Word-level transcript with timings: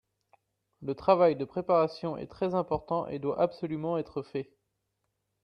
Le 0.81 0.95
travail 0.95 1.35
de 1.35 1.45
préparation 1.45 2.17
est 2.17 2.25
très 2.25 2.55
important 2.55 3.05
et 3.05 3.19
doit 3.19 3.39
absolument 3.39 3.99
être 3.99 4.23
fait 4.23 4.51